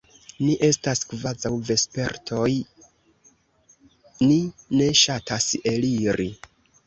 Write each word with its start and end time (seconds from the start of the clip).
Ni 0.45 0.53
estas 0.67 1.01
kvazaŭ 1.09 1.51
vespertoj: 1.67 2.47
ni 4.31 4.39
ne 4.79 4.87
ŝatas 5.03 5.47
eliri. 5.73 6.29